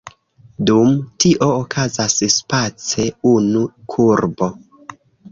Dum 0.67 0.93
tio 1.25 1.49
okazas 1.65 2.15
space 2.35 3.05
unu 3.33 3.61
kurbo. 3.95 4.49